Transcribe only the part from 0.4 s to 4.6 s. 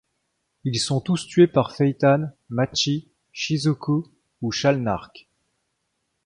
Ils sont tous tués par Feitan, Machi, Shizuku ou